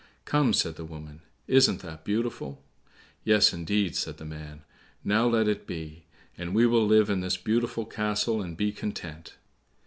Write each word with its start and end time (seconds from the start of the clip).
"Come," 0.25 0.51
said 0.53 0.77
the 0.77 0.83
woman, 0.83 1.21
"isn't 1.45 1.81
that 1.81 2.03
beautiful?" 2.03 2.63
"Yes, 3.23 3.53
indeed," 3.53 3.95
said 3.95 4.17
the 4.17 4.25
man, 4.25 4.63
"now 5.03 5.27
let 5.27 5.47
it 5.47 5.67
be; 5.67 6.05
and 6.35 6.55
we 6.55 6.65
will 6.65 6.87
live 6.87 7.07
in 7.11 7.19
this 7.19 7.37
beautiful 7.37 7.85
castle 7.85 8.41
and 8.41 8.57
be 8.57 8.71
content." 8.71 9.35